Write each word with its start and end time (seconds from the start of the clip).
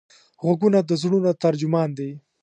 غوږونه 0.43 0.79
د 0.83 0.91
زړونو 1.01 1.31
ترجمان 1.43 1.89
دي 1.97 2.09